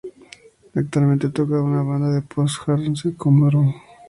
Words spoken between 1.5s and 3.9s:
en una banda de post-hardcore: Cosmódromo.